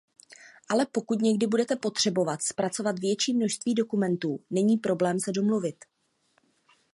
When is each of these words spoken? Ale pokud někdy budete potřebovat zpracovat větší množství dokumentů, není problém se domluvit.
Ale 0.69 0.85
pokud 0.91 1.21
někdy 1.21 1.47
budete 1.47 1.75
potřebovat 1.75 2.39
zpracovat 2.43 2.99
větší 2.99 3.33
množství 3.33 3.73
dokumentů, 3.73 4.39
není 4.51 4.77
problém 4.77 5.19
se 5.19 5.31
domluvit. 5.31 5.85